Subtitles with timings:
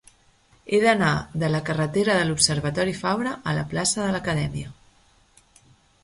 [0.67, 1.09] He d'anar
[1.43, 4.71] de la carretera de l'Observatori Fabra a la plaça de l'Acadèmia.